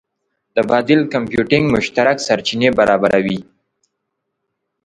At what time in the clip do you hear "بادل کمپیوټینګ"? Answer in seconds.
0.69-1.65